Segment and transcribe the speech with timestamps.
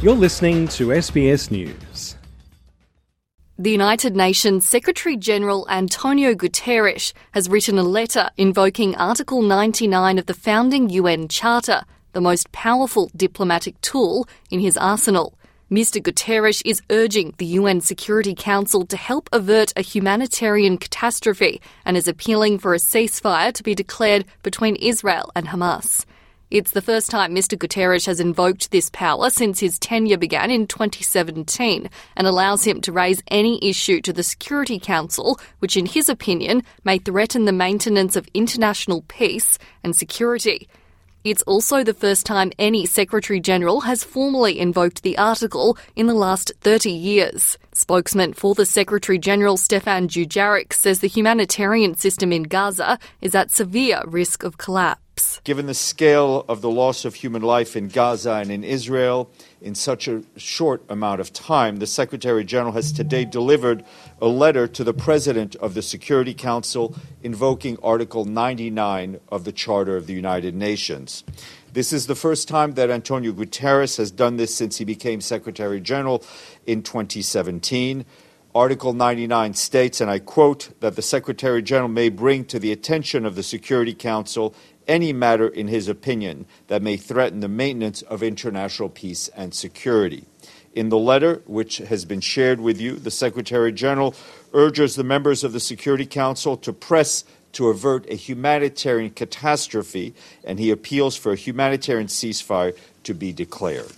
[0.00, 2.14] You're listening to SBS News.
[3.58, 10.26] The United Nations Secretary General Antonio Guterres has written a letter invoking Article 99 of
[10.26, 15.36] the founding UN Charter, the most powerful diplomatic tool in his arsenal.
[15.68, 16.00] Mr.
[16.00, 22.06] Guterres is urging the UN Security Council to help avert a humanitarian catastrophe and is
[22.06, 26.04] appealing for a ceasefire to be declared between Israel and Hamas.
[26.50, 27.58] It's the first time Mr.
[27.58, 32.92] Guterres has invoked this power since his tenure began in 2017 and allows him to
[32.92, 38.16] raise any issue to the Security Council, which, in his opinion, may threaten the maintenance
[38.16, 40.70] of international peace and security.
[41.22, 46.14] It's also the first time any Secretary General has formally invoked the article in the
[46.14, 47.58] last 30 years.
[47.74, 53.50] Spokesman for the Secretary General Stefan Dujarric says the humanitarian system in Gaza is at
[53.50, 55.02] severe risk of collapse.
[55.44, 59.74] Given the scale of the loss of human life in Gaza and in Israel in
[59.74, 63.84] such a short amount of time, the Secretary General has today delivered
[64.20, 69.96] a letter to the President of the Security Council invoking Article 99 of the Charter
[69.96, 71.24] of the United Nations.
[71.72, 75.80] This is the first time that Antonio Guterres has done this since he became Secretary
[75.80, 76.22] General
[76.66, 78.04] in 2017.
[78.58, 83.24] Article 99 states, and I quote, that the Secretary General may bring to the attention
[83.24, 84.52] of the Security Council
[84.88, 90.24] any matter in his opinion that may threaten the maintenance of international peace and security.
[90.74, 94.12] In the letter, which has been shared with you, the Secretary General
[94.52, 100.58] urges the members of the Security Council to press to avert a humanitarian catastrophe, and
[100.58, 103.92] he appeals for a humanitarian ceasefire to be declared.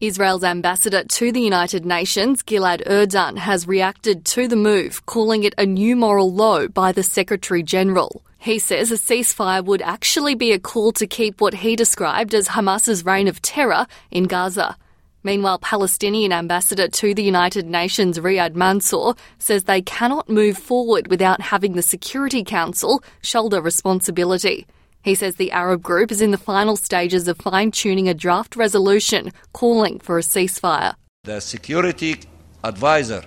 [0.00, 5.54] Israel's ambassador to the United Nations, Gilad Erdan, has reacted to the move, calling it
[5.58, 8.22] a new moral low by the Secretary General.
[8.38, 12.48] He says a ceasefire would actually be a call to keep what he described as
[12.48, 14.78] Hamas's reign of terror in Gaza.
[15.22, 21.42] Meanwhile, Palestinian ambassador to the United Nations Riyad Mansour says they cannot move forward without
[21.42, 24.66] having the Security Council shoulder responsibility.
[25.02, 28.54] He says the Arab group is in the final stages of fine tuning a draft
[28.54, 30.94] resolution calling for a ceasefire.
[31.24, 32.20] The security
[32.62, 33.24] advisor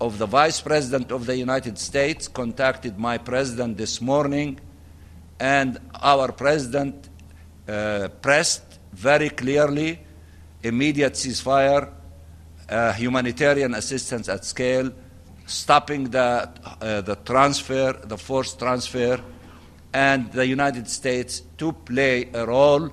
[0.00, 4.58] of the Vice President of the United States contacted my president this morning,
[5.38, 7.08] and our president
[7.68, 10.00] uh, pressed very clearly
[10.64, 11.92] immediate ceasefire,
[12.68, 14.90] uh, humanitarian assistance at scale,
[15.46, 16.48] stopping the,
[16.80, 19.20] uh, the transfer, the forced transfer,
[19.94, 22.90] and the United States to play a role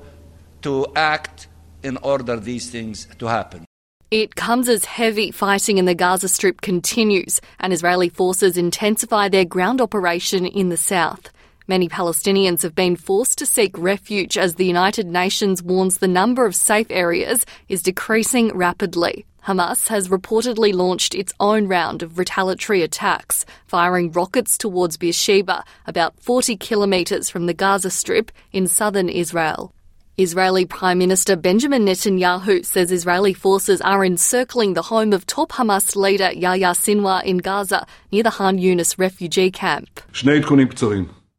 [0.61, 1.47] to act
[1.83, 3.65] in order these things to happen.
[4.11, 9.45] It comes as heavy fighting in the Gaza Strip continues and Israeli forces intensify their
[9.45, 11.31] ground operation in the south.
[11.71, 16.45] Many Palestinians have been forced to seek refuge as the United Nations warns the number
[16.45, 19.25] of safe areas is decreasing rapidly.
[19.47, 26.19] Hamas has reportedly launched its own round of retaliatory attacks, firing rockets towards Beersheba, about
[26.19, 29.73] 40 kilometres from the Gaza Strip in southern Israel.
[30.17, 35.95] Israeli Prime Minister Benjamin Netanyahu says Israeli forces are encircling the home of top Hamas
[35.95, 40.01] leader Yahya Sinwar in Gaza near the Han Yunis refugee camp.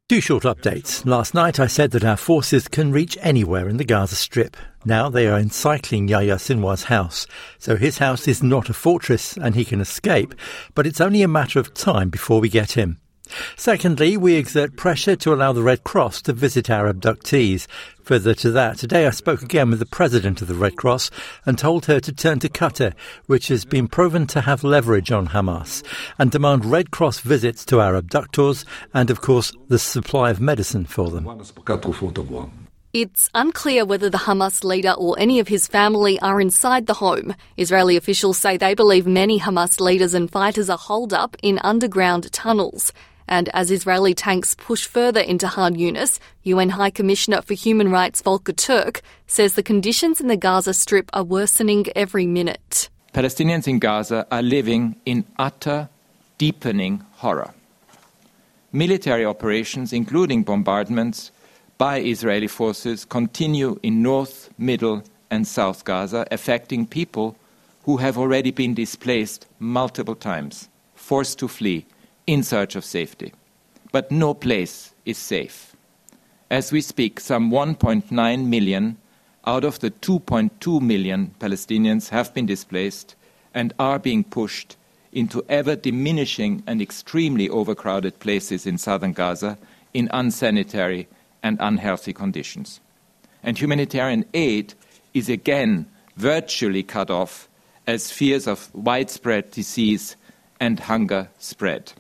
[0.09, 1.07] Two short updates.
[1.07, 4.59] Last night I said that our forces can reach anywhere in the Gaza Strip.
[4.85, 7.27] Now they are encircling Yahya Sinwar's house.
[7.59, 10.35] So his house is not a fortress and he can escape,
[10.75, 12.99] but it's only a matter of time before we get him.
[13.57, 17.67] Secondly, we exert pressure to allow the Red Cross to visit our abductees.
[18.03, 21.11] Further to that, today I spoke again with the president of the Red Cross
[21.47, 22.95] and told her to turn to Qatar,
[23.27, 25.83] which has been proven to have leverage on Hamas,
[26.19, 30.85] and demand Red Cross visits to our abductors and, of course, the supply of medicine
[30.85, 31.27] for them.
[32.93, 37.35] It's unclear whether the Hamas leader or any of his family are inside the home.
[37.57, 42.31] Israeli officials say they believe many Hamas leaders and fighters are holed up in underground
[42.33, 42.93] tunnels.
[43.29, 48.23] And as Israeli tanks push further into Han Yunis, UN High Commissioner for Human Rights
[48.23, 52.89] Volker Turk says the conditions in the Gaza Strip are worsening every minute.
[53.15, 55.89] Palestinians in Gaza are living in utter,
[56.39, 57.53] deepening horror.
[58.73, 61.31] Military operations, including bombardments
[61.77, 67.37] by Israeli forces, continue in North, Middle, and South Gaza, affecting people
[67.85, 71.85] who have already been displaced multiple times, forced to flee
[72.27, 73.33] in search of safety.
[73.91, 75.75] But no place is safe.
[76.51, 78.97] As we speak, some 1.9 million
[79.45, 83.15] out of the 2.2 million Palestinians have been displaced
[83.55, 84.77] and are being pushed
[85.13, 89.59] into ever diminishing and extremely overcrowded places in southern Gaza
[89.93, 91.09] in unsanitary
[91.43, 92.81] and unhealthy conditions.
[93.43, 94.75] And humanitarian aid
[95.13, 95.87] is again
[96.17, 97.49] virtually cut off
[97.87, 100.17] as fears of widespread disease
[100.61, 101.93] and hunger spread.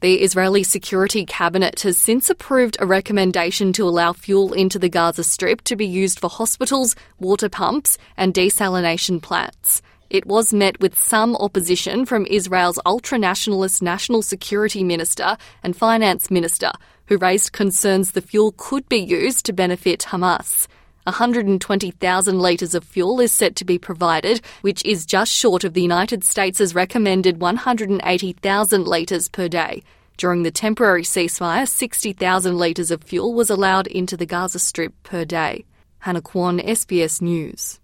[0.00, 5.24] The Israeli Security Cabinet has since approved a recommendation to allow fuel into the Gaza
[5.24, 9.82] Strip to be used for hospitals, water pumps, and desalination plants.
[10.08, 16.30] It was met with some opposition from Israel's ultra nationalist National Security Minister and Finance
[16.30, 16.70] Minister,
[17.06, 20.68] who raised concerns the fuel could be used to benefit Hamas.
[21.08, 25.82] 120,000 litres of fuel is set to be provided, which is just short of the
[25.82, 29.82] United States' recommended 180,000 litres per day.
[30.18, 35.24] During the temporary ceasefire, 60,000 litres of fuel was allowed into the Gaza Strip per
[35.24, 35.64] day.
[36.00, 37.80] Hannah Kwon, SBS News.